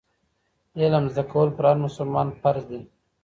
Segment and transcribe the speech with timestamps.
[0.79, 2.79] علم زده کول پر هر مسلمان فرض دي.